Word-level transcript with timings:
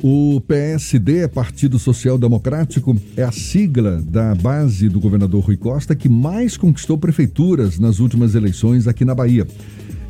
O 0.00 0.40
PSD, 0.46 1.26
Partido 1.26 1.76
Social 1.76 2.16
Democrático, 2.16 2.96
é 3.16 3.24
a 3.24 3.32
sigla 3.32 4.00
da 4.00 4.32
base 4.32 4.88
do 4.88 5.00
governador 5.00 5.44
Rui 5.44 5.56
Costa 5.56 5.94
que 5.96 6.08
mais 6.08 6.56
conquistou 6.56 6.96
prefeituras 6.96 7.80
nas 7.80 7.98
últimas 7.98 8.36
eleições 8.36 8.86
aqui 8.86 9.04
na 9.04 9.12
Bahia. 9.12 9.44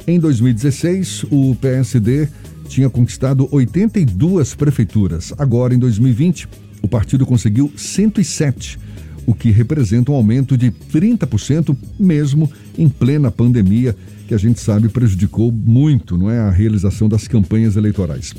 Em 0.06 0.20
2016, 0.20 1.24
o 1.30 1.54
PSD 1.54 2.28
tinha 2.68 2.90
conquistado 2.90 3.48
82 3.50 4.54
prefeituras. 4.54 5.32
Agora, 5.38 5.74
em 5.74 5.78
2020, 5.78 6.48
o 6.82 6.88
partido 6.88 7.24
conseguiu 7.24 7.72
107, 7.74 8.78
o 9.26 9.32
que 9.32 9.50
representa 9.50 10.12
um 10.12 10.14
aumento 10.14 10.54
de 10.54 10.70
30%, 10.70 11.74
mesmo 11.98 12.50
em 12.76 12.90
plena 12.90 13.30
pandemia, 13.30 13.96
que 14.26 14.34
a 14.34 14.38
gente 14.38 14.60
sabe 14.60 14.90
prejudicou 14.90 15.50
muito 15.50 16.18
não 16.18 16.30
é, 16.30 16.38
a 16.38 16.50
realização 16.50 17.08
das 17.08 17.26
campanhas 17.26 17.76
eleitorais. 17.76 18.34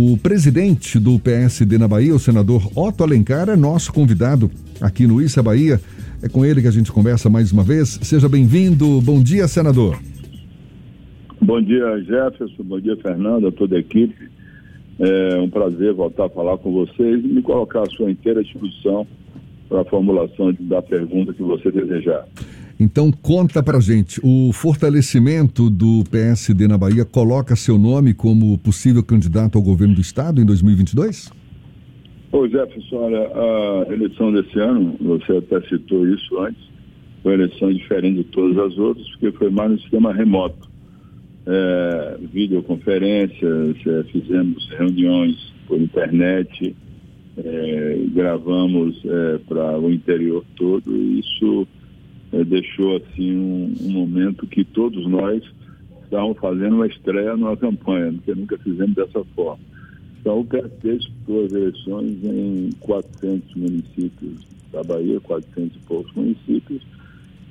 O 0.00 0.16
presidente 0.16 0.96
do 0.96 1.18
PSD 1.18 1.76
na 1.76 1.88
Bahia, 1.88 2.14
o 2.14 2.20
senador 2.20 2.70
Otto 2.76 3.02
Alencar, 3.02 3.48
é 3.48 3.56
nosso 3.56 3.92
convidado 3.92 4.48
aqui 4.80 5.08
no 5.08 5.20
Issa 5.20 5.42
Bahia. 5.42 5.80
É 6.22 6.28
com 6.28 6.46
ele 6.46 6.62
que 6.62 6.68
a 6.68 6.70
gente 6.70 6.92
conversa 6.92 7.28
mais 7.28 7.50
uma 7.50 7.64
vez. 7.64 7.98
Seja 8.02 8.28
bem-vindo. 8.28 9.00
Bom 9.00 9.20
dia, 9.20 9.48
senador. 9.48 9.98
Bom 11.42 11.60
dia, 11.60 12.00
Jefferson. 12.04 12.62
Bom 12.62 12.78
dia, 12.78 12.96
Fernando, 12.98 13.48
a 13.48 13.50
toda 13.50 13.74
a 13.74 13.80
equipe. 13.80 14.30
É 15.00 15.36
um 15.40 15.50
prazer 15.50 15.92
voltar 15.94 16.26
a 16.26 16.30
falar 16.30 16.58
com 16.58 16.70
vocês 16.70 17.24
e 17.24 17.26
me 17.26 17.42
colocar 17.42 17.82
à 17.82 17.86
sua 17.86 18.08
inteira 18.08 18.44
disposição 18.44 19.04
para 19.68 19.80
a 19.80 19.84
formulação 19.84 20.56
da 20.60 20.80
pergunta 20.80 21.34
que 21.34 21.42
você 21.42 21.72
desejar. 21.72 22.24
Então 22.80 23.10
conta 23.10 23.60
pra 23.60 23.80
gente, 23.80 24.20
o 24.22 24.52
fortalecimento 24.52 25.68
do 25.68 26.04
PSD 26.08 26.68
na 26.68 26.78
Bahia 26.78 27.04
coloca 27.04 27.56
seu 27.56 27.76
nome 27.76 28.14
como 28.14 28.56
possível 28.58 29.02
candidato 29.02 29.58
ao 29.58 29.64
governo 29.64 29.96
do 29.96 30.00
estado 30.00 30.40
em 30.40 30.44
2022? 30.44 31.32
Ô 32.30 32.46
Jefferson, 32.46 32.96
olha, 32.96 33.30
a 33.34 33.92
eleição 33.92 34.32
desse 34.32 34.60
ano, 34.60 34.94
você 35.00 35.38
até 35.38 35.60
citou 35.62 36.06
isso 36.06 36.38
antes, 36.38 36.62
foi 37.22 37.34
uma 37.34 37.42
eleição 37.42 37.72
diferente 37.72 38.18
de 38.18 38.24
todas 38.24 38.56
as 38.58 38.78
outras, 38.78 39.08
porque 39.10 39.32
foi 39.32 39.50
mais 39.50 39.72
no 39.72 39.80
sistema 39.80 40.12
remoto. 40.12 40.68
É, 41.46 42.18
videoconferências, 42.32 43.76
é, 43.86 44.04
fizemos 44.12 44.68
reuniões 44.78 45.52
por 45.66 45.80
internet, 45.80 46.76
é, 47.38 47.98
gravamos 48.14 49.00
é, 49.04 49.38
para 49.48 49.80
o 49.80 49.90
interior 49.90 50.44
todo, 50.54 50.94
e 50.94 51.20
isso 51.20 51.66
é, 52.32 52.44
deixou 52.44 52.96
assim 52.96 53.36
um, 53.36 53.74
um, 53.80 53.90
momento 53.90 54.46
que 54.46 54.64
todos 54.64 55.06
nós 55.08 55.42
estávamos 56.02 56.38
fazendo 56.38 56.76
uma 56.76 56.86
estreia 56.86 57.36
numa 57.36 57.56
campanha, 57.56 58.12
porque 58.12 58.34
nunca 58.34 58.58
fizemos 58.58 58.94
dessa 58.94 59.24
forma. 59.34 59.62
Então 60.20 60.40
o 60.40 60.44
PSD 60.44 60.98
disputou 60.98 61.44
as 61.44 61.52
eleições 61.52 62.24
em 62.24 62.70
400 62.80 63.54
municípios 63.54 64.46
da 64.72 64.82
Bahia, 64.82 65.20
400 65.20 65.76
e 65.76 65.80
poucos 65.86 66.12
municípios, 66.14 66.82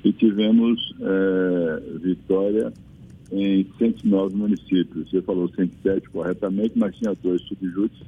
e 0.04 0.12
tivemos 0.12 0.94
é, 1.00 1.98
vitória 1.98 2.72
em 3.32 3.66
109 3.78 4.36
municípios. 4.36 5.10
Você 5.10 5.20
falou 5.22 5.48
107 5.48 6.08
corretamente, 6.10 6.72
mas 6.76 6.96
tinha 6.96 7.14
dois 7.22 7.42
subjúdices 7.42 8.06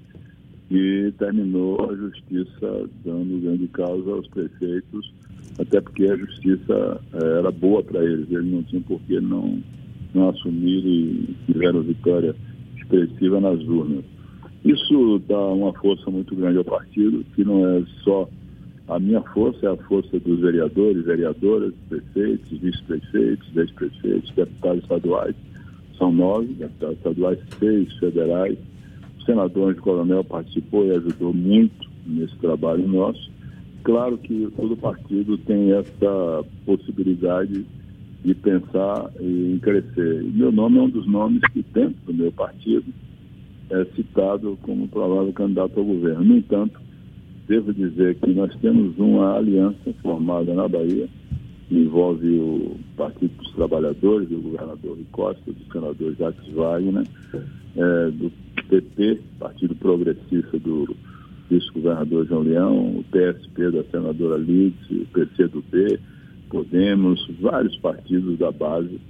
e 0.70 1.12
terminou 1.18 1.90
a 1.90 1.96
justiça 1.96 2.88
dando 3.04 3.40
grande 3.42 3.66
causa 3.68 4.10
aos 4.12 4.28
prefeitos 4.28 5.12
até 5.60 5.80
porque 5.80 6.04
a 6.06 6.16
justiça 6.16 7.00
eh, 7.12 7.38
era 7.38 7.50
boa 7.50 7.82
para 7.82 8.02
eles, 8.02 8.30
eles 8.30 8.50
não 8.50 8.62
tinham 8.62 8.82
por 8.82 9.00
que 9.02 9.20
não, 9.20 9.58
não 10.14 10.30
assumir 10.30 10.84
e 10.86 11.36
tiveram 11.46 11.82
vitória 11.82 12.34
expressiva 12.76 13.40
nas 13.40 13.60
urnas. 13.64 14.04
Isso 14.64 15.20
dá 15.28 15.38
uma 15.38 15.72
força 15.74 16.10
muito 16.10 16.34
grande 16.34 16.58
ao 16.58 16.64
partido, 16.64 17.24
que 17.34 17.44
não 17.44 17.66
é 17.66 17.82
só 18.02 18.28
a 18.88 18.98
minha 18.98 19.20
força, 19.22 19.66
é 19.66 19.70
a 19.70 19.76
força 19.76 20.18
dos 20.18 20.40
vereadores, 20.40 21.04
vereadoras, 21.04 21.72
prefeitos, 21.88 22.58
vice-prefeitos, 22.58 23.56
ex-prefeitos, 23.56 24.32
deputados 24.34 24.82
estaduais, 24.82 25.36
são 25.96 26.10
nove, 26.10 26.54
deputados 26.54 26.96
estaduais, 26.96 27.38
seis 27.58 27.92
federais. 27.98 28.58
O 29.20 29.24
senador 29.24 29.70
Anjo 29.70 29.82
Coronel 29.82 30.24
participou 30.24 30.86
e 30.86 30.90
ajudou 30.92 31.32
muito 31.32 31.88
nesse 32.06 32.34
trabalho 32.36 32.86
nosso. 32.88 33.30
Claro 33.82 34.18
que 34.18 34.48
todo 34.56 34.76
partido 34.76 35.38
tem 35.38 35.72
essa 35.72 36.44
possibilidade 36.66 37.64
de 38.22 38.34
pensar 38.34 39.10
em 39.18 39.58
crescer. 39.58 40.22
Meu 40.34 40.52
nome 40.52 40.78
é 40.78 40.82
um 40.82 40.90
dos 40.90 41.06
nomes 41.06 41.40
que, 41.52 41.64
dentro 41.72 41.96
do 42.06 42.14
meu 42.14 42.30
partido, 42.30 42.84
é 43.70 43.84
citado 43.96 44.58
como 44.62 44.88
provável 44.88 45.32
candidato 45.32 45.78
ao 45.78 45.84
governo. 45.84 46.24
No 46.24 46.36
entanto, 46.36 46.78
devo 47.48 47.72
dizer 47.72 48.16
que 48.16 48.30
nós 48.34 48.54
temos 48.56 48.98
uma 48.98 49.36
aliança 49.36 49.94
formada 50.02 50.52
na 50.52 50.68
Bahia, 50.68 51.08
que 51.68 51.76
envolve 51.76 52.28
o 52.28 52.76
Partido 52.96 53.34
dos 53.38 53.52
Trabalhadores, 53.52 54.28
do 54.28 54.40
governador 54.40 54.96
Rui 54.96 55.06
Costa, 55.12 55.52
do 55.52 55.72
senador 55.72 56.14
Jacques 56.16 56.52
Wagner, 56.52 57.06
é, 57.76 58.10
do 58.10 58.30
PP, 58.68 59.20
Partido 59.38 59.74
Progressista 59.76 60.58
do 60.58 60.94
vice-governador 61.50 62.26
João 62.26 62.42
Leão, 62.42 62.98
o 62.98 63.04
PSP 63.04 63.70
da 63.70 63.82
senadora 63.84 64.38
Lides, 64.38 64.90
o 64.90 65.06
PCdoB, 65.06 65.98
Podemos, 66.48 67.28
vários 67.40 67.76
partidos 67.78 68.38
da 68.38 68.50
base. 68.50 69.00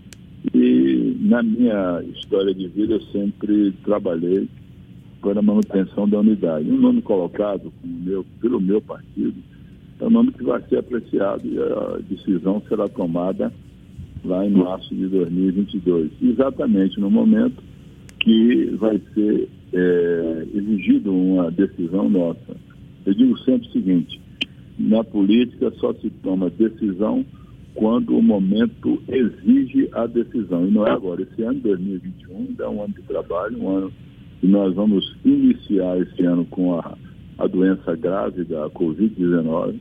E 0.55 1.17
na 1.21 1.43
minha 1.43 2.03
história 2.15 2.55
de 2.55 2.67
vida 2.69 2.95
eu 2.95 3.03
sempre 3.13 3.73
trabalhei 3.85 4.49
para 5.21 5.39
a 5.39 5.43
manutenção 5.43 6.09
da 6.09 6.21
unidade. 6.21 6.71
Um 6.71 6.79
nome 6.79 7.03
colocado 7.03 7.73
meu, 7.85 8.25
pelo 8.41 8.61
meu 8.61 8.81
partido 8.81 9.35
é 10.01 10.07
um 10.07 10.11
nome 10.11 10.33
que 10.33 10.43
vai 10.43 10.63
ser 10.63 10.79
apreciado 10.79 11.47
e 11.47 11.59
a 11.59 11.99
decisão 12.09 12.63
será 12.69 12.89
tomada 12.89 13.53
lá 14.25 14.47
em 14.47 14.51
março 14.51 14.95
de 14.95 15.07
2022. 15.09 16.11
Exatamente 16.23 16.99
no 16.99 17.11
momento 17.11 17.63
que 18.21 18.77
vai 18.79 19.01
ser 19.15 19.49
é, 19.73 20.47
exigido 20.55 21.13
uma 21.13 21.51
decisão 21.51 22.09
nossa. 22.09 22.57
Eu 23.05 23.15
digo 23.15 23.39
sempre 23.41 23.69
o 23.69 23.73
seguinte: 23.73 24.21
na 24.79 25.03
política 25.03 25.71
só 25.79 25.93
se 25.95 26.11
toma 26.23 26.51
decisão 26.51 27.25
quando 27.75 28.17
o 28.17 28.23
momento 28.23 29.01
exige 29.09 29.89
a 29.93 30.07
decisão. 30.07 30.67
E 30.67 30.71
não 30.71 30.87
é 30.87 30.91
agora. 30.91 31.23
Esse 31.23 31.43
ano, 31.43 31.61
2021, 31.61 32.37
ainda 32.37 32.65
é 32.65 32.69
um 32.69 32.83
ano 32.83 32.95
de 32.95 33.03
trabalho, 33.03 33.59
um 33.59 33.77
ano 33.77 33.93
que 34.41 34.47
nós 34.47 34.75
vamos 34.75 35.17
iniciar 35.25 35.99
esse 36.01 36.23
ano 36.25 36.45
com 36.47 36.75
a, 36.75 36.97
a 37.39 37.47
doença 37.47 37.95
grave 37.95 38.45
da 38.45 38.69
Covid-19, 38.71 39.77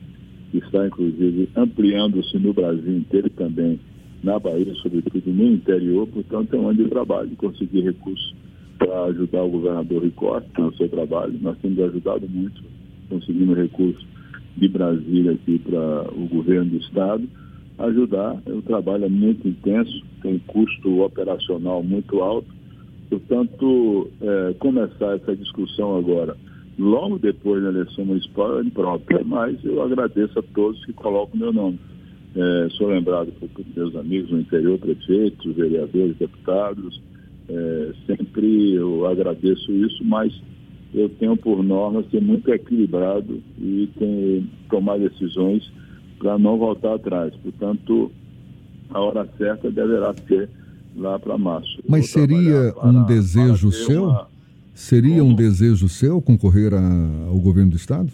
que 0.52 0.58
está, 0.60 0.86
inclusive, 0.88 1.50
ampliando-se 1.56 2.38
no 2.38 2.54
Brasil 2.54 2.98
inteiro 2.98 3.30
também 3.32 3.80
na 4.24 4.40
Bahia, 4.40 4.74
sobretudo 4.76 5.32
no 5.32 5.54
interior. 5.54 6.08
Portanto, 6.08 6.56
é 6.56 6.60
um 6.60 6.70
ano 6.70 6.84
de 6.84 6.90
trabalho, 6.90 7.30
conseguir 7.38 7.82
recursos 7.82 8.36
para 8.78 9.06
ajudar 9.06 9.44
o 9.44 9.50
governador 9.50 10.04
Ricosta 10.04 10.62
no 10.62 10.74
seu 10.76 10.88
trabalho. 10.90 11.38
Nós 11.42 11.58
temos 11.60 11.80
ajudado 11.80 12.28
muito, 12.30 12.64
conseguindo 13.10 13.54
recursos 13.54 14.06
de 14.58 14.68
Brasília 14.68 15.34
aqui 15.34 15.60
para 15.60 16.12
o 16.14 16.28
governo 16.28 16.72
do 16.72 16.78
Estado. 16.78 17.28
Ajudar, 17.78 18.42
o 18.48 18.62
trabalho 18.62 19.06
é 19.06 19.10
muito 19.10 19.48
intenso, 19.48 20.04
tem 20.22 20.40
custo 20.48 21.02
operacional 21.02 21.84
muito 21.84 22.20
alto. 22.22 22.48
Portanto, 23.10 24.10
é, 24.22 24.54
começar 24.60 25.16
essa 25.16 25.36
discussão 25.36 25.98
agora, 25.98 26.36
logo 26.78 27.18
depois 27.18 27.64
da 27.64 27.70
eleição 27.70 28.06
municipal, 28.06 28.60
é 28.60 28.64
imprópria, 28.64 29.22
mas 29.26 29.64
eu 29.64 29.82
agradeço 29.82 30.38
a 30.40 30.44
todos 30.54 30.84
que 30.86 30.94
colocam 30.94 31.40
meu 31.40 31.52
nome. 31.52 31.80
É, 32.36 32.68
sou 32.72 32.88
lembrado 32.88 33.32
por 33.40 33.50
meus 33.76 33.96
amigos 33.96 34.32
no 34.32 34.40
interior, 34.40 34.78
prefeitos, 34.78 35.56
vereadores, 35.56 36.16
deputados, 36.18 37.02
é, 37.50 37.92
sempre 38.06 38.74
eu 38.74 39.08
agradeço 39.08 39.72
isso, 39.72 40.04
mas 40.04 40.32
eu 40.94 41.10
tenho 41.10 41.36
por 41.36 41.64
norma 41.64 42.04
ser 42.12 42.22
muito 42.22 42.52
equilibrado 42.52 43.42
e 43.58 43.90
tomar 44.70 45.00
decisões 45.00 45.72
para 46.20 46.38
não 46.38 46.58
voltar 46.58 46.96
atrás. 46.96 47.34
Portanto, 47.38 48.12
a 48.92 49.00
hora 49.00 49.28
certa 49.38 49.72
deverá 49.72 50.14
ser 50.28 50.50
lá 50.96 51.18
para 51.18 51.38
março. 51.38 51.80
Mas 51.88 52.10
seria 52.10 52.74
para, 52.74 52.88
um 52.88 53.06
desejo 53.06 53.72
seu? 53.72 54.06
Uma... 54.06 54.28
Seria 54.74 55.24
um 55.24 55.34
desejo 55.34 55.90
seu 55.90 56.22
concorrer 56.22 56.74
a, 56.74 57.28
ao 57.28 57.40
governo 57.40 57.72
do 57.72 57.78
Estado? 57.78 58.10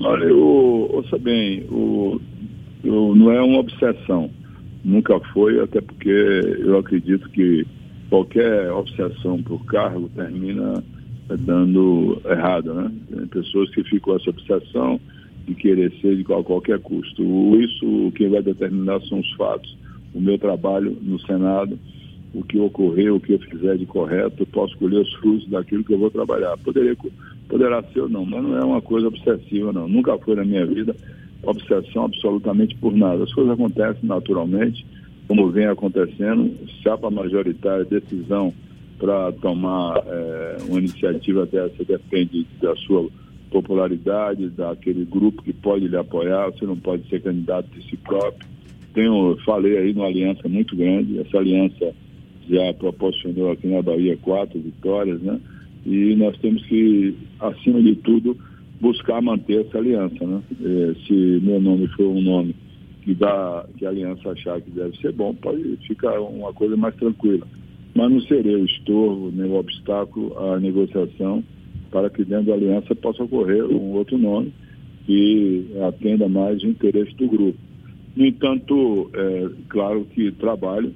Olha, 0.00 0.24
eu, 0.24 0.88
ouça 0.92 1.18
bem, 1.18 1.64
o, 1.70 2.20
eu, 2.84 3.14
não 3.14 3.30
é 3.30 3.40
uma 3.40 3.58
obsessão. 3.58 4.30
Nunca 4.84 5.18
foi, 5.32 5.60
até 5.60 5.80
porque 5.80 6.08
eu 6.08 6.78
acredito 6.78 7.28
que 7.30 7.66
qualquer 8.08 8.70
obsessão 8.72 9.42
por 9.42 9.64
cargo 9.66 10.08
termina 10.14 10.82
dando 11.40 12.20
errado, 12.24 12.72
né? 12.72 12.90
Tem 13.10 13.26
pessoas 13.26 13.68
que 13.70 13.84
ficam 13.84 14.16
essa 14.16 14.30
obsessão 14.30 14.98
de 15.46 15.54
querer 15.54 15.92
ser 16.00 16.16
de 16.16 16.24
qualquer 16.24 16.78
custo. 16.80 17.22
Isso, 17.60 18.12
quem 18.14 18.30
vai 18.30 18.42
determinar 18.42 19.00
são 19.02 19.20
os 19.20 19.30
fatos. 19.32 19.76
O 20.14 20.20
meu 20.20 20.38
trabalho 20.38 20.96
no 21.02 21.18
Senado, 21.20 21.78
o 22.32 22.42
que 22.42 22.58
ocorreu, 22.58 23.16
o 23.16 23.20
que 23.20 23.32
eu 23.32 23.38
fizer 23.38 23.76
de 23.76 23.84
correto, 23.84 24.42
eu 24.42 24.46
posso 24.46 24.76
colher 24.78 25.00
os 25.00 25.12
frutos 25.14 25.48
daquilo 25.48 25.84
que 25.84 25.92
eu 25.92 25.98
vou 25.98 26.10
trabalhar. 26.10 26.56
Poderia 26.58 26.96
poderá 27.48 27.82
ser 27.82 28.00
ou 28.00 28.08
não, 28.08 28.24
mas 28.24 28.42
não 28.42 28.56
é 28.56 28.64
uma 28.64 28.80
coisa 28.80 29.08
obsessiva, 29.08 29.72
não. 29.72 29.88
Nunca 29.88 30.16
foi 30.18 30.34
na 30.34 30.44
minha 30.44 30.66
vida 30.66 30.94
obsessão 31.42 32.04
absolutamente 32.04 32.74
por 32.76 32.92
nada. 32.94 33.24
As 33.24 33.32
coisas 33.32 33.52
acontecem 33.52 34.08
naturalmente, 34.08 34.84
como 35.26 35.50
vem 35.50 35.66
acontecendo, 35.66 36.54
chapa 36.82 37.10
majoritária, 37.10 37.84
decisão 37.84 38.52
para 38.98 39.30
tomar 39.32 40.02
é, 40.06 40.56
uma 40.68 40.78
iniciativa 40.78 41.46
dessa 41.46 41.84
depende 41.84 42.46
da 42.60 42.74
sua 42.76 43.08
popularidade, 43.50 44.48
daquele 44.50 45.04
grupo 45.04 45.42
que 45.42 45.52
pode 45.52 45.86
lhe 45.86 45.96
apoiar, 45.96 46.50
você 46.50 46.66
não 46.66 46.76
pode 46.76 47.08
ser 47.08 47.22
candidato 47.22 47.68
de 47.70 47.88
si 47.88 47.96
próprio. 47.96 48.46
Tenho, 48.92 49.36
falei 49.44 49.78
aí 49.78 49.92
numa 49.92 50.06
aliança 50.06 50.48
muito 50.48 50.74
grande, 50.76 51.18
essa 51.20 51.38
aliança 51.38 51.94
já 52.48 52.74
proporcionou 52.74 53.52
aqui 53.52 53.66
na 53.68 53.82
Bahia 53.82 54.16
quatro 54.16 54.58
vitórias, 54.58 55.20
né? 55.20 55.38
E 55.86 56.14
nós 56.16 56.36
temos 56.38 56.64
que, 56.66 57.14
acima 57.38 57.80
de 57.80 57.94
tudo, 57.96 58.36
buscar 58.80 59.20
manter 59.20 59.66
essa 59.66 59.78
aliança, 59.78 60.26
né? 60.26 60.42
É, 60.62 60.94
se 61.06 61.40
meu 61.42 61.60
nome 61.60 61.86
for 61.88 62.08
um 62.08 62.20
nome 62.20 62.54
que 63.02 63.14
dá, 63.14 63.66
que 63.76 63.86
a 63.86 63.88
aliança 63.88 64.30
achar 64.30 64.60
que 64.60 64.70
deve 64.70 64.96
ser 64.98 65.12
bom, 65.12 65.34
pode 65.34 65.76
ficar 65.86 66.20
uma 66.20 66.52
coisa 66.52 66.76
mais 66.76 66.94
tranquila. 66.96 67.46
Mas 67.94 68.10
não 68.10 68.20
serei 68.22 68.54
o 68.56 68.64
estorvo 68.64 69.32
nem 69.34 69.50
o 69.50 69.56
obstáculo 69.56 70.38
à 70.38 70.60
negociação 70.60 71.42
para 71.90 72.10
que 72.10 72.24
dentro 72.24 72.46
da 72.46 72.54
aliança 72.54 72.94
possa 72.94 73.22
ocorrer 73.22 73.64
um 73.64 73.92
outro 73.92 74.18
nome 74.18 74.52
que 75.06 75.66
atenda 75.88 76.28
mais 76.28 76.62
o 76.62 76.66
interesse 76.66 77.14
do 77.16 77.26
grupo. 77.26 77.58
No 78.14 78.26
entanto, 78.26 79.10
é 79.14 79.48
claro 79.68 80.04
que 80.04 80.30
trabalho 80.32 80.92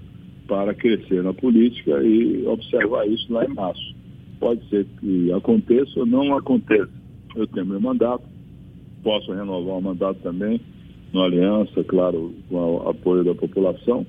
para 0.46 0.74
crescer 0.74 1.22
na 1.22 1.32
política 1.32 2.02
e 2.02 2.44
observar 2.46 3.06
isso 3.08 3.32
lá 3.32 3.44
em 3.44 3.54
março. 3.54 3.94
Pode 4.38 4.68
ser 4.68 4.86
que 5.00 5.32
aconteça 5.32 6.00
ou 6.00 6.04
não 6.04 6.36
aconteça. 6.36 7.01
Eu 7.34 7.46
tenho 7.46 7.66
meu 7.66 7.80
mandato, 7.80 8.24
posso 9.02 9.32
renovar 9.32 9.78
o 9.78 9.82
mandato 9.82 10.18
também, 10.22 10.60
na 11.12 11.24
aliança, 11.24 11.84
claro, 11.84 12.34
com 12.48 12.56
o 12.56 12.88
apoio 12.88 13.24
da 13.24 13.34
população, 13.34 14.06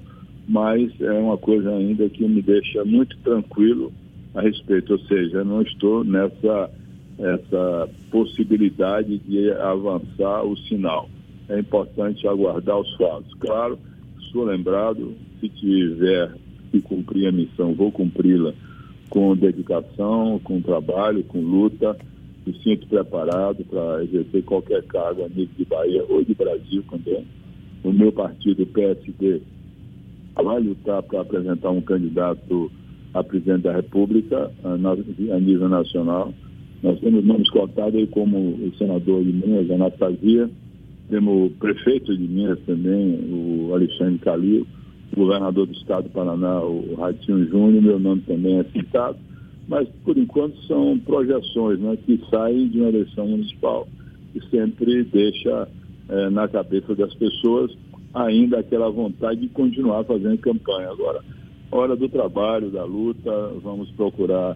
mas 0.47 0.89
é 1.01 1.11
uma 1.13 1.37
coisa 1.37 1.69
ainda 1.71 2.07
que 2.09 2.27
me 2.27 2.41
deixa 2.41 2.83
muito 2.85 3.17
tranquilo 3.19 3.91
a 4.35 4.41
respeito, 4.41 4.93
ou 4.93 4.99
seja, 4.99 5.43
não 5.43 5.61
estou 5.61 6.03
nessa 6.03 6.69
essa 7.19 7.89
possibilidade 8.09 9.19
de 9.19 9.51
avançar 9.51 10.43
o 10.43 10.57
sinal. 10.57 11.09
É 11.47 11.59
importante 11.59 12.27
aguardar 12.27 12.79
os 12.79 12.95
fatos. 12.95 13.33
Claro, 13.35 13.77
sou 14.31 14.45
lembrado, 14.45 15.13
se 15.39 15.49
tiver 15.49 16.33
que 16.71 16.81
cumprir 16.81 17.27
a 17.27 17.31
missão, 17.31 17.73
vou 17.73 17.91
cumpri-la 17.91 18.53
com 19.09 19.35
dedicação, 19.35 20.39
com 20.43 20.61
trabalho, 20.61 21.23
com 21.23 21.39
luta. 21.39 21.95
Me 22.45 22.53
sinto 22.61 22.87
preparado 22.87 23.63
para 23.65 24.03
exercer 24.03 24.43
qualquer 24.43 24.83
cargo 24.83 25.23
a 25.23 25.29
nível 25.29 25.55
de 25.57 25.65
Bahia 25.65 26.03
ou 26.09 26.23
de 26.23 26.33
Brasil 26.33 26.83
também. 26.89 27.25
O 27.83 27.91
meu 27.91 28.11
partido, 28.11 28.65
PSD, 28.65 29.41
vai 30.35 30.59
lutar 30.59 31.03
para 31.03 31.21
apresentar 31.21 31.69
um 31.69 31.81
candidato 31.81 32.71
a 33.13 33.23
presidente 33.23 33.63
da 33.63 33.73
República 33.73 34.51
a, 34.63 35.39
nível 35.39 35.69
nacional. 35.69 36.33
Nós 36.81 36.99
temos 36.99 37.23
nomes 37.23 37.49
cotados 37.49 37.95
aí 37.95 38.07
como 38.07 38.37
o 38.37 38.73
senador 38.77 39.23
de 39.23 39.31
Minas, 39.31 39.69
Anastasia, 39.69 40.49
temos 41.09 41.51
o 41.51 41.55
prefeito 41.57 42.17
de 42.17 42.23
Minas 42.23 42.59
também, 42.65 43.19
o 43.29 43.73
Alexandre 43.73 44.17
Calil, 44.19 44.65
o 45.15 45.19
governador 45.19 45.67
do 45.67 45.73
estado 45.73 46.05
do 46.05 46.09
Paraná, 46.09 46.61
o 46.61 46.95
Ratinho 46.95 47.47
Júnior, 47.47 47.83
meu 47.83 47.99
nome 47.99 48.21
também 48.21 48.59
é 48.59 48.63
citado, 48.63 49.17
mas 49.73 49.89
por 50.05 50.15
enquanto 50.15 50.55
são 50.67 50.99
projeções 50.99 51.79
né, 51.79 51.97
que 52.05 52.21
saem 52.29 52.67
de 52.67 52.79
uma 52.79 52.89
eleição 52.89 53.27
municipal 53.27 53.87
e 54.35 54.39
sempre 54.49 55.03
deixa 55.05 55.67
é, 56.09 56.29
na 56.29 56.47
cabeça 56.47 56.93
das 56.93 57.11
pessoas 57.15 57.75
ainda 58.13 58.59
aquela 58.59 58.91
vontade 58.91 59.41
de 59.41 59.47
continuar 59.47 60.03
fazendo 60.03 60.37
campanha. 60.37 60.91
Agora, 60.91 61.21
hora 61.71 61.95
do 61.95 62.07
trabalho, 62.07 62.69
da 62.69 62.83
luta, 62.85 63.31
vamos 63.63 63.89
procurar 63.91 64.55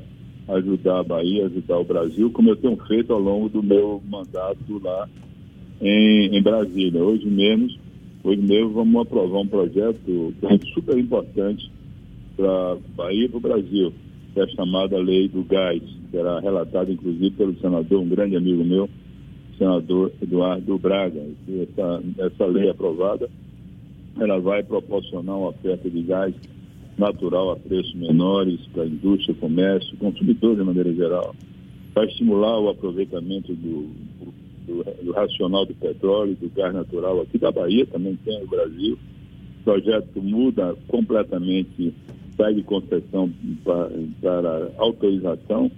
ajudar 0.49 0.99
a 0.99 1.03
Bahia, 1.03 1.47
ajudar 1.47 1.79
o 1.79 1.83
Brasil, 1.83 2.29
como 2.29 2.51
eu 2.51 2.55
tenho 2.55 2.77
feito 2.85 3.11
ao 3.11 3.19
longo 3.19 3.49
do 3.49 3.63
meu 3.63 3.99
mandato 4.07 4.79
lá 4.83 5.09
em, 5.81 6.37
em 6.37 6.43
Brasília. 6.43 7.03
Hoje 7.03 7.25
mesmo, 7.25 7.69
hoje 8.23 8.41
mesmo 8.41 8.69
vamos 8.69 9.01
aprovar 9.01 9.39
um 9.39 9.47
projeto 9.47 9.99
que 10.05 10.45
é 10.45 10.59
super 10.75 10.95
importante 10.95 11.71
para 12.35 12.73
a 12.73 12.77
Bahia 12.95 13.25
e 13.25 13.29
para 13.29 13.37
o 13.37 13.41
Brasil, 13.41 13.91
que 14.37 14.41
é 14.41 14.43
a 14.43 14.47
chamada 14.49 14.99
Lei 14.99 15.27
do 15.27 15.43
Gás, 15.43 15.81
que 16.11 16.15
era 16.15 16.39
relatada 16.39 16.91
inclusive 16.91 17.31
pelo 17.31 17.59
senador, 17.59 17.99
um 17.99 18.07
grande 18.07 18.35
amigo 18.35 18.63
meu, 18.63 18.87
senador 19.57 20.11
Eduardo 20.21 20.77
Braga. 20.77 21.25
Essa, 21.49 22.03
essa 22.19 22.45
lei 22.45 22.69
aprovada, 22.69 23.27
ela 24.19 24.39
vai 24.39 24.61
proporcionar 24.61 25.35
uma 25.35 25.49
oferta 25.49 25.89
de 25.89 26.03
gás 26.03 26.35
natural 26.99 27.49
a 27.49 27.55
preços 27.55 27.95
menores 27.95 28.59
para 28.71 28.83
a 28.83 28.85
indústria, 28.85 29.33
comércio, 29.33 29.97
consumidor 29.97 30.55
de 30.55 30.63
maneira 30.63 30.93
geral. 30.93 31.35
Vai 31.95 32.05
estimular 32.05 32.59
o 32.59 32.69
aproveitamento 32.69 33.55
do, 33.55 33.89
do, 34.67 35.03
do, 35.03 35.11
racional 35.13 35.65
do 35.65 35.73
petróleo, 35.73 36.37
do 36.39 36.47
gás 36.49 36.75
natural 36.75 37.21
aqui 37.21 37.39
da 37.39 37.51
Bahia, 37.51 37.87
também 37.87 38.15
tem 38.23 38.39
no 38.39 38.47
Brasil. 38.47 38.99
O 39.61 39.63
projeto 39.63 40.21
muda 40.21 40.75
completamente, 40.87 41.91
sai 42.37 42.53
de 42.53 42.63
concessão 42.63 43.29
para, 43.63 43.89
para 44.21 44.71
autorização 44.77 45.71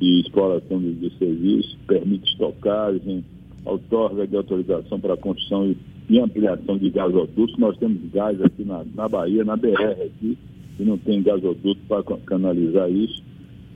e 0.00 0.20
exploração 0.20 0.80
de, 0.80 0.94
de 0.94 1.16
serviços, 1.16 1.78
permite 1.86 2.28
estocagem, 2.30 3.24
outorga 3.64 4.26
de 4.26 4.36
autorização 4.36 4.98
para 4.98 5.16
construção 5.16 5.66
e, 5.66 5.76
e 6.10 6.18
ampliação 6.18 6.76
de 6.76 6.90
gasodutos. 6.90 7.56
Nós 7.56 7.76
temos 7.78 7.98
gás 8.12 8.40
aqui 8.42 8.64
na, 8.64 8.84
na 8.94 9.08
Bahia, 9.08 9.44
na 9.44 9.56
BR 9.56 10.02
aqui, 10.04 10.36
e 10.78 10.82
não 10.82 10.98
tem 10.98 11.22
gasoduto 11.22 11.80
para 11.88 12.02
canalizar 12.26 12.90
isso. 12.90 13.22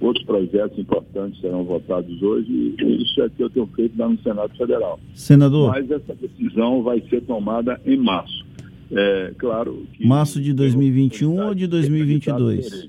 Outros 0.00 0.25
projetos 0.26 0.79
importantes 0.79 1.40
serão 1.40 1.64
votados 1.64 2.22
hoje 2.22 2.75
e 2.79 3.02
isso 3.02 3.22
é 3.22 3.31
que 3.31 3.43
eu 3.43 3.49
tenho 3.49 3.67
feito 3.69 3.99
lá 3.99 4.08
no 4.08 4.19
Senado 4.19 4.55
Federal. 4.55 5.00
Senador. 5.14 5.70
Mas 5.70 5.90
essa 5.90 6.14
decisão 6.14 6.82
vai 6.82 7.00
ser 7.08 7.22
tomada 7.22 7.81
em 7.87 7.96
março. 7.96 8.45
É, 8.90 9.32
claro 9.38 9.86
que. 9.92 10.06
Março 10.06 10.40
de 10.40 10.52
2021 10.52 11.46
ou 11.46 11.54
de 11.54 11.66
2022? 11.66 12.88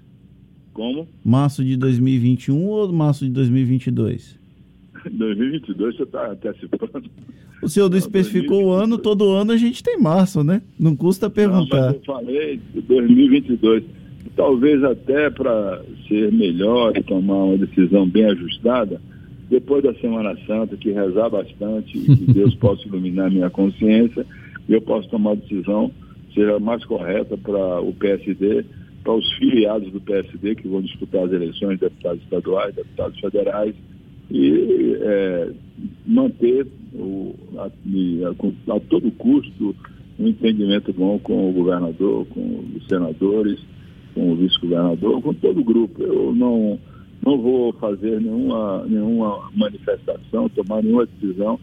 Como? 0.73 1.07
Março 1.25 1.63
de 1.63 1.75
2021 1.75 2.67
ou 2.67 2.94
março 2.94 3.25
de 3.25 3.31
2022? 3.31 4.39
2022 5.11 5.95
você 5.97 6.03
está 6.03 6.31
antecipando. 6.31 7.09
O 7.61 7.68
senhor 7.68 7.89
não 7.89 7.97
especificou 7.97 8.66
o 8.66 8.71
ano, 8.71 8.97
todo 8.97 9.31
ano 9.31 9.51
a 9.51 9.57
gente 9.57 9.81
tem 9.81 9.99
março, 9.99 10.44
né? 10.44 10.61
Não 10.80 10.95
custa 10.95 11.30
perguntar. 11.30 11.87
Não, 11.87 11.94
eu 11.94 12.01
falei 12.06 12.59
2022. 12.75 13.83
Talvez 14.35 14.83
até 14.83 15.31
para 15.31 15.81
ser 16.07 16.31
melhor 16.31 16.95
e 16.95 17.01
tomar 17.01 17.45
uma 17.45 17.57
decisão 17.57 18.07
bem 18.07 18.25
ajustada, 18.25 19.01
depois 19.49 19.83
da 19.83 19.94
Semana 19.95 20.37
Santa, 20.45 20.77
que 20.77 20.92
rezar 20.92 21.30
bastante, 21.30 21.97
que 21.97 22.25
Deus 22.31 22.54
possa 22.54 22.87
iluminar 22.87 23.31
minha 23.31 23.49
consciência, 23.49 24.25
e 24.68 24.74
eu 24.74 24.81
posso 24.81 25.09
tomar 25.09 25.31
a 25.31 25.36
decisão 25.36 25.92
seja 26.38 26.59
mais 26.59 26.86
correta 26.86 27.36
para 27.36 27.81
o 27.81 27.92
PSD, 27.94 28.64
para 29.04 29.14
os 29.14 29.31
filiados 29.33 29.92
do 29.92 30.00
PSD 30.00 30.56
que 30.56 30.68
vão 30.68 30.81
disputar 30.81 31.24
as 31.24 31.31
eleições, 31.31 31.80
deputados 31.80 32.21
estaduais, 32.24 32.76
deputados 32.76 33.19
federais, 33.19 33.76
e 34.30 34.97
é, 35.02 35.52
manter 36.06 36.68
o, 36.94 37.33
a, 37.57 37.64
a, 37.66 38.76
a, 38.76 38.80
todo 38.81 39.12
custo 39.12 39.76
um 40.19 40.28
entendimento 40.28 40.92
bom 40.94 41.18
com 41.19 41.50
o 41.50 41.54
governador, 41.54 42.26
com 42.28 42.64
os 42.76 42.88
senadores, 42.88 43.59
com 44.14 44.31
o 44.31 44.36
vice-governador, 44.36 45.21
com 45.21 45.33
todo 45.33 45.59
o 45.59 45.64
grupo. 45.64 46.02
Eu 46.02 46.33
não, 46.36 46.80
não 47.24 47.38
vou 47.38 47.71
fazer 47.74 48.19
nenhuma, 48.19 48.83
nenhuma 48.86 49.50
manifestação, 49.56 50.50
tomar 50.50 50.83
nenhuma 50.83 51.06
decisão 51.06 51.59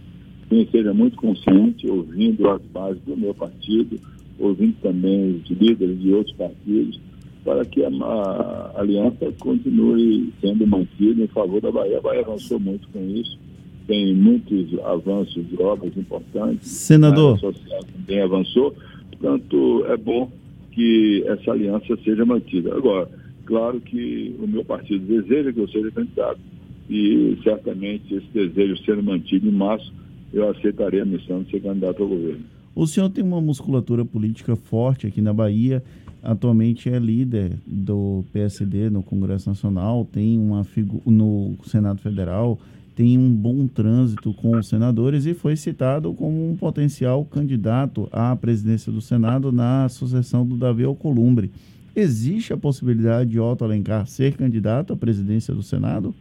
quem 0.49 0.67
seja 0.71 0.93
muito 0.93 1.17
consciente, 1.17 1.89
ouvindo 1.89 2.49
as 2.49 2.63
bases 2.73 3.03
do 3.03 3.17
meu 3.17 3.35
partido, 3.35 3.99
ouvindo 4.39 4.75
também 4.83 5.37
os 5.37 5.51
líderes 5.51 6.01
de 6.01 6.13
outros 6.13 6.37
partidos, 6.37 7.01
para 7.45 7.65
que 7.65 7.85
a, 7.85 7.89
a, 7.89 8.81
aliança 8.81 9.33
continue 9.39 10.33
sendo 10.41 10.67
mantida 10.67 11.23
em 11.23 11.29
favor 11.29 11.61
da 11.61 11.71
Bahia. 11.71 11.99
A 11.99 12.01
Bahia 12.01 12.23
avançou 12.23 12.59
muito 12.59 12.89
com 12.89 13.01
isso, 13.11 13.39
tem 13.87 14.15
muitos 14.15 14.79
avanços 14.85 15.47
de 15.49 15.61
obras 15.61 15.95
importantes. 15.97 16.69
Senador. 16.69 17.37
A 17.37 17.39
social 17.39 17.85
também 17.85 18.23
avançou, 18.23 18.75
portanto, 19.11 19.85
é 19.89 19.97
bom 19.97 20.31
que 20.73 21.23
essa 21.27 21.53
aliança 21.53 21.97
seja 22.03 22.25
mantida. 22.25 22.75
Agora, 22.75 23.09
claro 23.45 23.81
que 23.81 24.35
o 24.39 24.47
meu 24.47 24.65
partido 24.65 25.07
deseja 25.07 25.53
que 25.53 25.61
eu 25.61 25.69
seja 25.69 25.91
candidato 25.91 26.41
e 26.89 27.39
certamente 27.43 28.15
esse 28.15 28.27
desejo 28.33 28.77
sendo 28.85 29.03
mantido 29.03 29.49
em 29.49 29.53
março, 29.53 29.93
eu 30.35 30.51
aceitarei 30.51 31.01
a 31.01 31.05
missão 31.05 31.43
de 31.43 31.51
ser 31.51 31.63
candidato 31.63 32.03
ao 32.03 32.09
governo. 32.09 32.45
O 32.75 32.87
senhor 32.87 33.09
tem 33.09 33.23
uma 33.23 33.41
musculatura 33.41 34.05
política 34.05 34.57
forte 34.57 35.07
aqui 35.07 35.23
na 35.23 35.33
Bahia 35.33 35.83
atualmente 36.25 36.89
é 36.89 36.99
líder 36.99 37.53
do 37.67 38.25
PSD 38.33 38.89
no 38.89 39.03
Congresso 39.03 39.51
Nacional, 39.51 40.09
tem 40.11 40.39
uma 40.39 40.67
no 41.05 41.55
Senado 41.67 42.01
Federal, 42.01 42.59
tem 42.97 43.19
um 43.19 43.31
bom 43.31 43.67
trânsito 43.67 44.33
com 44.33 44.57
os 44.57 44.69
senadores 44.69 45.27
e 45.27 45.35
foi 45.35 45.55
citado 45.55 46.15
como 46.15 46.51
um 46.51 46.57
potencial 46.57 47.25
candidato 47.27 48.09
à 48.11 48.35
presidência 48.35 48.91
do 48.91 49.03
Senado 49.03 49.53
na 49.53 49.87
sucessão 49.91 50.47
do 50.47 50.57
Davi 50.57 50.85
Alcolumbre. 50.85 51.51
Existe 51.95 52.53
a 52.53 52.57
possibilidade 52.57 53.31
de 53.31 53.39
Otto 53.39 53.65
Alencar 53.65 54.07
ser 54.07 54.35
candidato 54.35 54.95
à 54.95 54.97
presidência 54.97 55.55
do 55.55 55.63
Senado? 55.63 56.15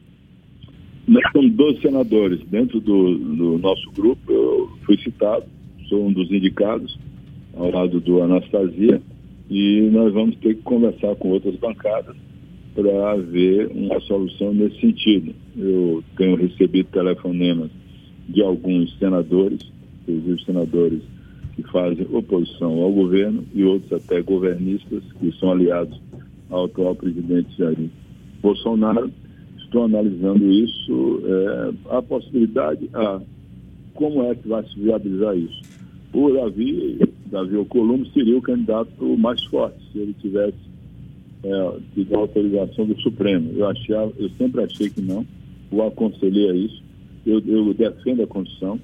Somos 1.44 1.56
12 1.56 1.82
senadores. 1.82 2.40
Dentro 2.50 2.80
do, 2.80 3.18
do 3.18 3.58
nosso 3.58 3.92
grupo, 3.92 4.32
eu 4.32 4.70
fui 4.86 4.98
citado, 4.98 5.46
sou 5.90 6.08
um 6.08 6.14
dos 6.14 6.32
indicados, 6.32 6.98
ao 7.56 7.70
lado 7.70 8.00
do 8.00 8.22
Anastasia, 8.22 9.02
e 9.50 9.90
nós 9.92 10.14
vamos 10.14 10.36
ter 10.38 10.56
que 10.56 10.62
conversar 10.62 11.16
com 11.16 11.30
outras 11.30 11.56
bancadas 11.58 12.16
para 12.74 13.12
haver 13.12 13.68
uma 13.68 14.00
solução 14.02 14.54
nesse 14.54 14.80
sentido. 14.80 15.34
Eu 15.58 16.04
tenho 16.18 16.36
recebido 16.36 16.88
telefonemas 16.92 17.70
de 18.30 18.42
alguns 18.42 18.98
senadores, 18.98 19.60
inclusive 20.08 20.46
senadores 20.46 21.02
que 21.56 21.64
fazem 21.64 22.08
oposição 22.12 22.82
ao 22.82 22.92
governo 22.92 23.44
e 23.54 23.64
outros 23.64 23.92
até 23.92 24.22
governistas 24.22 25.04
que 25.20 25.32
são 25.40 25.52
aliados 25.52 26.00
ao 26.50 26.66
atual 26.66 26.96
presidente 26.96 27.56
Jair 27.58 27.90
Bolsonaro. 28.42 29.12
Estou 29.74 29.86
analisando 29.86 30.52
isso, 30.52 31.24
é, 31.26 31.98
a 31.98 32.02
possibilidade, 32.04 32.88
a, 32.94 33.20
como 33.96 34.22
é 34.22 34.36
que 34.36 34.48
vai 34.48 34.64
se 34.68 34.80
viabilizar 34.80 35.36
isso. 35.36 35.62
O 36.14 36.30
Davi, 36.30 37.00
Davi 37.26 37.56
Alcolumbre 37.56 38.08
seria 38.14 38.38
o 38.38 38.42
candidato 38.44 39.18
mais 39.18 39.44
forte 39.46 39.80
se 39.92 39.98
ele 39.98 40.16
tivesse 40.22 40.60
é, 41.44 41.78
tido 41.96 42.14
a 42.14 42.20
autorização 42.20 42.86
do 42.86 43.02
Supremo. 43.02 43.52
Eu, 43.56 43.68
achava, 43.68 44.14
eu 44.20 44.30
sempre 44.38 44.64
achei 44.64 44.92
que 44.92 45.02
não, 45.02 45.26
o 45.72 45.82
aconselhei 45.82 46.52
a 46.52 46.54
isso. 46.54 46.84
Eu, 47.26 47.42
eu 47.44 47.74
defendo 47.74 48.22
a 48.22 48.28
Constituição. 48.28 48.80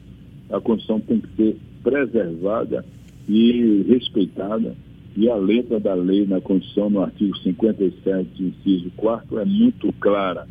A 0.50 0.60
Constituição 0.60 1.00
tem 1.02 1.20
que 1.20 1.36
ser 1.36 1.56
preservada 1.84 2.84
e 3.28 3.84
respeitada. 3.88 4.76
E 5.16 5.30
a 5.30 5.36
letra 5.36 5.80
da 5.80 5.94
lei 5.94 6.26
na 6.26 6.42
Constituição, 6.42 6.90
no 6.90 7.04
artigo 7.04 7.38
57, 7.38 8.44
inciso 8.44 8.90
4, 8.98 9.38
é 9.38 9.46
muito 9.46 9.94
clara. 10.00 10.48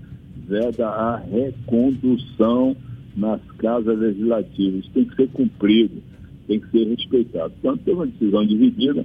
Veda 0.49 0.89
a 0.89 1.17
recondução 1.17 2.75
nas 3.17 3.41
casas 3.59 3.99
legislativas. 3.99 4.81
Isso 4.81 4.91
tem 4.95 5.05
que 5.05 5.17
ser 5.17 5.29
cumprido, 5.29 6.03
tem 6.47 6.59
que 6.59 6.71
ser 6.71 6.85
respeitado. 6.85 7.53
Então, 7.59 7.77
teve 7.77 7.97
uma 7.97 8.07
decisão 8.07 8.47
dividida, 8.47 9.05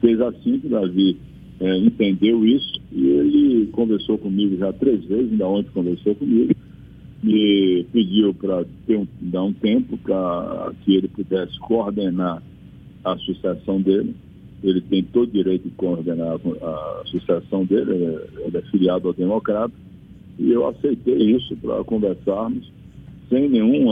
fez 0.00 0.20
assim 0.20 0.60
que 0.60 0.68
Davi 0.68 1.16
é, 1.60 1.78
entendeu 1.78 2.44
isso 2.44 2.80
e 2.92 3.06
ele 3.06 3.66
conversou 3.68 4.18
comigo 4.18 4.56
já 4.56 4.72
três 4.72 5.04
vezes, 5.04 5.32
ainda 5.32 5.48
ontem 5.48 5.70
conversou 5.72 6.14
comigo, 6.14 6.52
me 7.22 7.86
pediu 7.92 8.34
para 8.34 8.64
um, 8.90 9.06
dar 9.22 9.44
um 9.44 9.52
tempo 9.52 9.96
para 9.98 10.72
que 10.84 10.96
ele 10.96 11.08
pudesse 11.08 11.58
coordenar 11.60 12.42
a 13.02 13.16
sucessão 13.18 13.80
dele. 13.80 14.14
Ele 14.62 14.80
tem 14.80 15.02
todo 15.02 15.28
o 15.28 15.32
direito 15.32 15.68
de 15.68 15.74
coordenar 15.74 16.36
a 16.36 17.02
sucessão 17.06 17.64
dele, 17.64 18.18
ele 18.38 18.56
é 18.56 18.62
filiado 18.70 19.08
ao 19.08 19.14
Democrata, 19.14 19.72
e 20.38 20.50
eu 20.50 20.66
aceitei 20.66 21.36
isso 21.36 21.56
para 21.56 21.82
conversarmos 21.84 22.70
sem 23.28 23.48
nenhum 23.48 23.90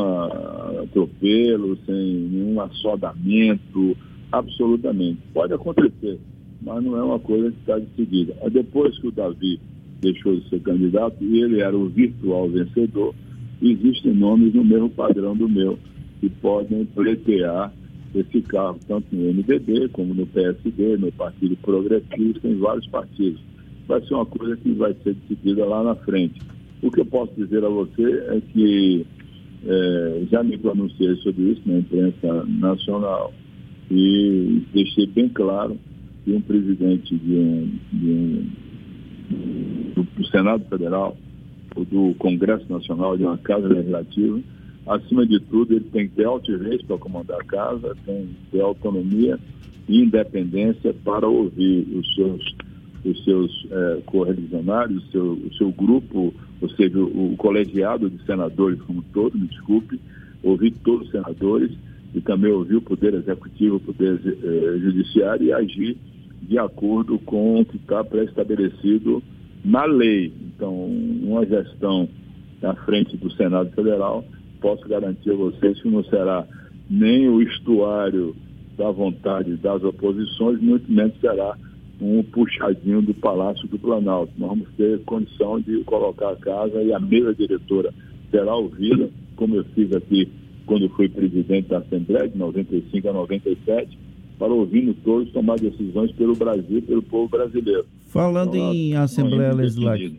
atropelo, 0.83 1.77
sem 1.87 1.95
nenhum 1.95 2.61
assodamento, 2.61 3.97
absolutamente. 4.31 5.19
Pode 5.33 5.53
acontecer, 5.53 6.19
mas 6.61 6.85
não 6.85 6.97
é 6.97 7.03
uma 7.03 7.19
coisa 7.19 7.51
que 7.51 7.59
está 7.59 7.79
decidida. 7.79 8.35
Depois 8.51 8.99
que 8.99 9.09
o 9.09 9.13
Davi 9.13 9.59
deixou 10.01 10.37
de 10.37 10.49
ser 10.49 10.61
candidato 10.61 11.17
e 11.21 11.41
ele 11.41 11.61
era 11.61 11.77
o 11.77 11.89
virtual 11.89 12.49
vencedor, 12.49 13.15
existem 13.61 14.13
nomes 14.13 14.55
no 14.55 14.65
mesmo 14.65 14.91
padrão 14.91 15.37
do 15.37 15.49
meu 15.49 15.79
que 16.21 16.29
podem 16.29 16.85
pleitear 16.87 17.73
esse 18.15 18.43
cargo, 18.43 18.79
tanto 18.87 19.07
no 19.13 19.33
MDB 19.33 19.89
como 19.89 20.13
no 20.15 20.27
PSD, 20.27 20.99
no 20.99 21.11
Partido 21.13 21.57
Progressista, 21.57 22.47
em 22.47 22.59
vários 22.59 22.87
partidos. 22.89 23.41
Vai 23.87 24.01
ser 24.03 24.15
uma 24.15 24.27
coisa 24.27 24.57
que 24.57 24.73
vai 24.73 24.95
ser 25.03 25.15
decidida 25.15 25.65
lá 25.65 25.83
na 25.83 25.95
frente. 25.97 26.41
O 26.83 26.91
que 26.91 27.01
eu 27.01 27.07
posso 27.07 27.33
dizer 27.37 27.65
a 27.65 27.69
você 27.69 28.03
é 28.03 28.41
que 28.53 29.07
é, 29.67 30.23
já 30.31 30.43
me 30.43 30.59
pronunciei 30.59 31.15
sobre 31.17 31.53
isso 31.53 31.63
na 31.67 31.79
imprensa 31.79 32.45
nacional 32.45 33.33
e 33.91 34.63
deixei 34.73 35.07
bem 35.07 35.29
claro 35.29 35.79
que 36.25 36.33
um 36.33 36.41
presidente 36.41 37.17
de 37.17 37.35
um, 37.35 37.79
de 37.93 38.11
um 38.11 38.47
do, 39.95 40.03
do 40.03 40.27
Senado 40.29 40.65
Federal 40.69 41.17
ou 41.75 41.85
do 41.85 42.15
Congresso 42.19 42.71
Nacional, 42.71 43.17
de 43.17 43.25
uma 43.25 43.39
casa 43.39 43.67
legislativa, 43.67 44.41
acima 44.87 45.27
de 45.27 45.41
tudo, 45.41 45.75
ele 45.75 45.89
tem 45.93 46.09
que 46.09 46.17
ter 46.17 46.25
altivez 46.25 46.83
para 46.83 46.99
comandar 46.99 47.41
a 47.41 47.45
casa, 47.45 47.97
tem 48.05 48.27
que 48.27 48.51
ter 48.53 48.61
autonomia 48.61 49.39
e 49.89 50.03
independência 50.03 50.95
para 51.05 51.27
ouvir 51.27 51.87
os 51.95 52.15
seus, 52.15 52.57
os 53.05 53.25
seus 53.25 53.67
é, 53.71 54.01
correligionários, 54.07 55.05
o 55.05 55.11
seu, 55.11 55.33
o 55.33 55.55
seu 55.55 55.73
grupo, 55.73 56.33
ou 56.61 56.69
seja, 56.71 56.99
o, 56.99 57.33
o 57.33 57.37
colegiado 57.37 58.09
de 58.09 58.25
senadores 58.25 58.81
como 58.83 59.03
todo, 59.13 59.37
me 59.37 59.47
desculpe, 59.49 60.01
ouvir 60.43 60.73
todos 60.85 61.07
os 61.07 61.13
senadores 61.13 61.73
e 62.15 62.21
também 62.21 62.53
ouvir 62.53 62.77
o 62.77 62.83
Poder 62.83 63.15
Executivo, 63.15 63.77
o 63.77 63.81
Poder 63.81 64.21
eh, 64.25 64.79
Judiciário 64.79 65.47
e 65.47 65.53
agir 65.53 65.97
de 66.43 66.59
acordo 66.59 67.19
com 67.21 67.61
o 67.61 67.65
que 67.65 67.77
está 67.77 68.05
pré-estabelecido 68.05 69.23
na 69.65 69.85
lei. 69.85 70.33
Então, 70.55 70.75
uma 70.75 71.47
gestão 71.47 72.09
à 72.63 72.75
frente 72.85 73.17
do 73.17 73.31
Senado 73.33 73.71
Federal, 73.71 74.25
posso 74.61 74.87
garantir 74.89 75.31
a 75.31 75.37
vocês 75.37 75.81
que 75.81 75.89
não 75.89 76.05
será 76.05 76.47
nem 76.91 77.29
o 77.29 77.41
estuário 77.41 78.35
da 78.77 78.91
vontade 78.91 79.57
das 79.57 79.83
oposições, 79.83 80.61
muito 80.61 80.91
menos 80.91 81.15
será 81.21 81.57
um 82.03 82.23
puxadinho 82.23 83.01
do 83.03 83.15
Palácio 83.15 83.69
do 83.69 83.79
Planalto. 83.79 84.33
Nós 84.37 84.51
vamos 84.51 84.69
ter 84.77 85.01
condição 85.05 85.61
de 85.61 85.83
colocar 85.85 86.31
a 86.31 86.37
casa 86.37 86.83
e 86.83 86.93
a 86.93 86.99
mesa 86.99 87.35
diretora 87.35 87.93
será 88.31 88.55
ouvida, 88.55 89.11
como 89.37 89.57
eu 89.57 89.65
fiz 89.75 89.93
aqui 89.95 90.29
quando 90.67 90.89
fui 90.91 91.09
presidente 91.09 91.69
da 91.69 91.79
Assembleia, 91.79 92.29
de 92.29 92.39
95 92.39 93.09
a 93.09 93.13
97, 93.13 93.99
para 94.39 94.53
ouvindo 94.53 94.95
todos 95.05 95.31
tomar 95.33 95.59
decisões 95.59 96.13
pelo 96.13 96.35
Brasil, 96.35 96.83
pelo 96.83 97.03
povo 97.03 97.29
brasileiro. 97.29 97.85
Falando 98.09 98.57
então, 98.57 98.73
em 98.73 98.95
Assembleia 98.95 99.53
Legislativa, 99.53 100.17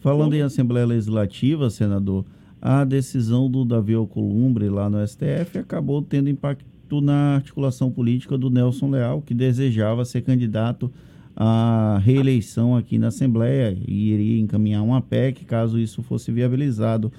falando 0.00 0.34
em 0.34 0.42
Assembleia 0.42 0.86
Legislativa, 0.86 1.70
senador, 1.70 2.24
a 2.60 2.84
decisão 2.84 3.50
do 3.50 3.64
Davi 3.64 3.94
Alcolumbre 3.94 4.68
lá 4.68 4.90
no 4.90 5.06
STF 5.06 5.58
acabou 5.58 6.02
tendo 6.02 6.28
impacto 6.28 6.64
na 7.00 7.36
articulação 7.36 7.90
política 7.90 8.36
do 8.36 8.50
Nelson 8.50 8.90
Leal, 8.90 9.22
que 9.22 9.34
desejava 9.34 10.04
ser 10.04 10.22
candidato 10.22 10.90
à 11.36 12.00
reeleição 12.02 12.76
aqui 12.76 12.98
na 12.98 13.08
Assembleia 13.08 13.76
e 13.86 14.12
iria 14.12 14.40
encaminhar 14.40 14.82
uma 14.82 15.00
PEC 15.00 15.44
caso 15.44 15.78
isso 15.78 16.02
fosse 16.02 16.32
viabilizado. 16.32 17.12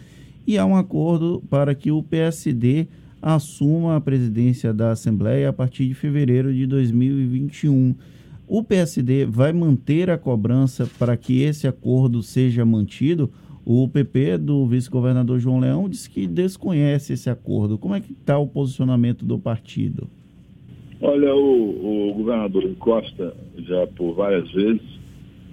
E 0.45 0.57
há 0.57 0.65
um 0.65 0.75
acordo 0.75 1.41
para 1.49 1.73
que 1.73 1.91
o 1.91 2.03
PSD 2.03 2.88
assuma 3.21 3.95
a 3.95 4.01
presidência 4.01 4.73
da 4.73 4.91
Assembleia 4.91 5.49
a 5.49 5.53
partir 5.53 5.88
de 5.88 5.93
fevereiro 5.93 6.53
de 6.53 6.65
2021. 6.65 7.95
O 8.47 8.63
PSD 8.63 9.25
vai 9.25 9.53
manter 9.53 10.09
a 10.09 10.17
cobrança 10.17 10.89
para 10.97 11.15
que 11.15 11.41
esse 11.41 11.67
acordo 11.67 12.23
seja 12.23 12.65
mantido? 12.65 13.29
O 13.71 13.88
PP 13.88 14.39
do 14.39 14.65
vice-governador 14.65 15.38
João 15.38 15.59
Leão 15.59 15.88
disse 15.88 16.09
que 16.09 16.25
desconhece 16.25 17.13
esse 17.13 17.29
acordo. 17.29 17.77
Como 17.77 17.93
é 17.93 18.01
que 18.01 18.13
está 18.13 18.35
o 18.35 18.47
posicionamento 18.47 19.23
do 19.23 19.38
partido? 19.38 20.09
Olha, 20.99 21.35
o, 21.35 22.09
o 22.09 22.13
governador 22.15 22.67
Costa, 22.79 23.31
já 23.59 23.85
por 23.85 24.15
várias 24.15 24.51
vezes, 24.51 24.81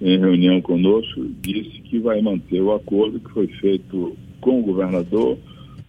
em 0.01 0.17
reunião 0.17 0.59
conosco, 0.63 1.27
disse 1.43 1.79
que 1.83 1.99
vai 1.99 2.19
manter 2.19 2.59
o 2.59 2.73
acordo 2.73 3.19
que 3.19 3.29
foi 3.29 3.45
feito 3.49 4.17
com 4.41 4.61
o 4.61 4.63
governador, 4.63 5.37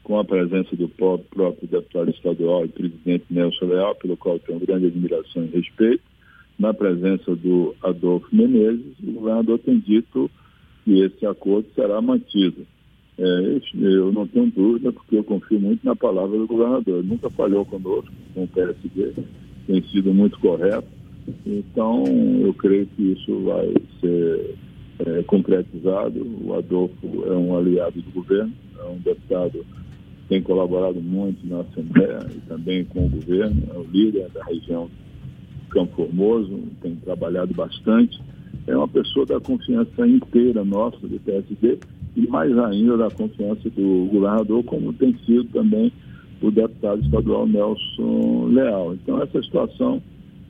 com 0.04 0.18
a 0.18 0.25
presença 0.25 0.76
do 0.76 0.87
próprio 0.87 1.66
deputado 1.66 2.11
estadual 2.11 2.66
e 2.66 2.68
presidente 2.68 3.25
Nelson 3.30 3.64
Leal, 3.64 3.94
pelo 3.94 4.18
qual 4.18 4.38
tenho 4.38 4.61
grande 4.61 4.85
admiração 4.85 5.44
e 5.44 5.56
respeito, 5.56 6.04
na 6.58 6.75
presença 6.75 7.35
do 7.35 7.75
Adolfo 7.82 8.28
Menezes, 8.30 8.99
o 9.02 9.12
governador 9.12 9.58
tem 9.61 9.78
dito 9.78 10.30
que 10.88 11.02
esse 11.02 11.26
acordo 11.26 11.68
será 11.75 12.00
mantido. 12.00 12.66
É, 13.18 13.61
eu 13.75 14.11
não 14.11 14.26
tenho 14.26 14.50
dúvida, 14.50 14.90
porque 14.90 15.18
eu 15.18 15.25
confio 15.25 15.61
muito 15.61 15.85
na 15.85 15.95
palavra 15.95 16.38
do 16.38 16.47
governador. 16.47 17.00
Ele 17.00 17.09
nunca 17.09 17.28
falhou 17.28 17.62
conosco, 17.66 18.11
com 18.33 18.45
o 18.45 18.49
PSD, 18.49 19.12
tem 19.66 19.83
sido 19.88 20.14
muito 20.14 20.38
correto. 20.38 20.88
Então, 21.45 22.04
eu 22.40 22.54
creio 22.54 22.87
que 22.87 23.12
isso 23.12 23.38
vai 23.40 23.75
ser 24.00 24.54
é, 25.00 25.23
concretizado. 25.25 26.26
O 26.42 26.54
Adolfo 26.54 27.25
é 27.26 27.37
um 27.37 27.54
aliado 27.54 28.00
do 28.00 28.11
governo, 28.11 28.52
é 28.78 28.85
um 28.85 28.97
deputado 28.97 29.62
tem 30.26 30.42
colaborado 30.42 31.00
muito 31.00 31.47
na 31.47 31.61
Assembleia 31.61 32.26
e 32.30 32.40
também 32.40 32.85
com 32.85 33.07
o 33.07 33.09
governo, 33.09 33.62
é 33.75 33.78
o 33.78 33.83
líder 33.83 34.28
da 34.28 34.45
região 34.45 34.90
Campo 35.71 35.97
Formoso, 35.97 36.64
tem 36.83 36.97
trabalhado 36.97 37.54
bastante. 37.54 38.21
É 38.68 38.76
uma 38.76 38.87
pessoa 38.87 39.25
da 39.25 39.40
confiança 39.40 40.06
inteira 40.06 40.62
nossa 40.62 41.08
do 41.08 41.18
PSD 41.20 41.78
e 42.14 42.26
mais 42.26 42.56
ainda 42.58 42.98
da 42.98 43.10
confiança 43.10 43.70
do 43.70 44.08
governador, 44.12 44.62
como 44.64 44.92
tem 44.92 45.16
sido 45.25 45.44
também 45.44 45.90
o 46.42 46.50
deputado 46.50 47.00
estadual 47.02 47.46
Nelson 47.48 48.46
Leal. 48.52 48.94
Então 48.94 49.22
essa 49.22 49.42
situação 49.42 50.02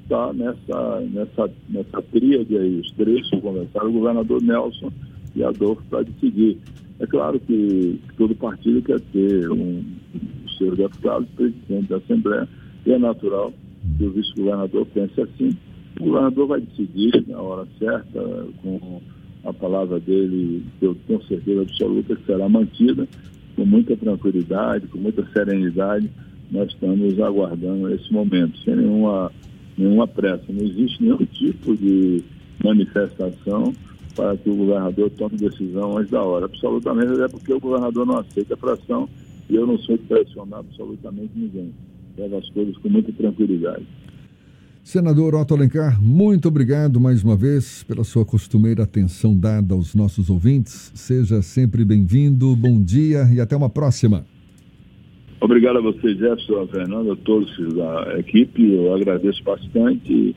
está 0.02 0.32
nessa, 0.32 1.00
nessa, 1.12 1.50
nessa 1.68 2.02
tríade 2.10 2.56
aí, 2.56 2.80
os 2.80 2.90
três 2.92 3.28
que 3.30 3.40
conversaram, 3.40 3.88
o 3.88 3.92
governador 3.92 4.42
Nelson 4.42 4.90
e 5.36 5.44
Adolfo 5.44 5.82
para 5.88 6.02
decidir. 6.02 6.58
É 6.98 7.06
claro 7.06 7.38
que, 7.38 8.00
todo 8.16 8.34
partido 8.34 8.82
quer 8.82 9.00
ter 9.12 9.48
um, 9.48 9.84
os 10.44 10.58
seus 10.58 10.76
deputados 10.76 11.28
presidente 11.36 11.88
da 11.88 11.98
Assembleia, 11.98 12.48
e 12.84 12.92
é 12.92 12.98
natural 12.98 13.52
que 13.96 14.04
o 14.04 14.10
vice-governador 14.10 14.86
pense 14.86 15.20
assim. 15.20 15.56
O 16.00 16.04
governador 16.04 16.46
vai 16.46 16.60
decidir 16.60 17.24
na 17.26 17.40
hora 17.40 17.66
certa, 17.78 18.46
com 18.62 19.00
a 19.44 19.52
palavra 19.52 19.98
dele, 19.98 20.64
eu 20.80 20.96
tenho 21.06 21.22
certeza 21.24 21.62
absoluta 21.62 22.14
que 22.14 22.26
será 22.26 22.48
mantida, 22.48 23.08
com 23.56 23.64
muita 23.64 23.96
tranquilidade, 23.96 24.86
com 24.86 24.98
muita 24.98 25.26
serenidade. 25.32 26.08
Nós 26.50 26.70
estamos 26.70 27.18
aguardando 27.20 27.92
esse 27.92 28.12
momento, 28.12 28.56
sem 28.64 28.76
nenhuma, 28.76 29.32
nenhuma 29.76 30.06
pressa. 30.06 30.44
Não 30.48 30.64
existe 30.64 31.02
nenhum 31.02 31.24
tipo 31.26 31.76
de 31.76 32.22
manifestação 32.62 33.72
para 34.14 34.36
que 34.36 34.48
o 34.50 34.56
governador 34.56 35.10
tome 35.10 35.36
decisão 35.36 35.98
antes 35.98 36.10
da 36.10 36.22
hora. 36.22 36.46
Absolutamente, 36.46 37.12
até 37.12 37.28
porque 37.28 37.52
o 37.52 37.60
governador 37.60 38.06
não 38.06 38.18
aceita 38.18 38.56
pressão 38.56 39.08
e 39.48 39.56
eu 39.56 39.66
não 39.66 39.78
sou 39.78 39.96
de 39.96 40.04
pressionar 40.04 40.60
absolutamente 40.60 41.30
ninguém. 41.34 41.72
Leva 42.16 42.38
as 42.38 42.48
coisas 42.50 42.76
com 42.78 42.88
muita 42.88 43.12
tranquilidade. 43.12 43.84
Senador 44.88 45.34
Otto 45.34 45.52
Alencar, 45.52 46.02
muito 46.02 46.48
obrigado 46.48 46.98
mais 46.98 47.22
uma 47.22 47.36
vez 47.36 47.82
pela 47.82 48.02
sua 48.02 48.24
costumeira 48.24 48.84
atenção 48.84 49.38
dada 49.38 49.74
aos 49.74 49.94
nossos 49.94 50.30
ouvintes. 50.30 50.90
Seja 50.94 51.42
sempre 51.42 51.84
bem-vindo, 51.84 52.56
bom 52.56 52.80
dia 52.82 53.28
e 53.30 53.38
até 53.38 53.54
uma 53.54 53.68
próxima. 53.68 54.24
Obrigado 55.42 55.76
a 55.76 55.82
você, 55.82 56.14
Jefferson, 56.14 56.62
a 56.62 56.66
Fernando, 56.68 57.12
a 57.12 57.16
todos 57.16 57.54
da 57.74 58.18
equipe. 58.18 58.72
Eu 58.72 58.94
agradeço 58.94 59.44
bastante 59.44 60.34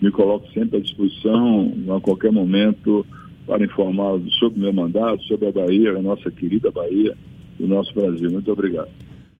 me 0.00 0.10
coloco 0.10 0.50
sempre 0.54 0.78
à 0.78 0.80
disposição 0.80 1.70
a 1.94 2.00
qualquer 2.00 2.32
momento 2.32 3.04
para 3.46 3.62
informar 3.62 4.18
sobre 4.38 4.60
o 4.60 4.62
meu 4.62 4.72
mandato, 4.72 5.22
sobre 5.24 5.48
a 5.48 5.52
Bahia, 5.52 5.90
a 5.90 6.00
nossa 6.00 6.30
querida 6.30 6.70
Bahia, 6.70 7.14
o 7.60 7.66
nosso 7.66 7.92
Brasil. 7.92 8.30
Muito 8.30 8.50
obrigado. 8.50 9.09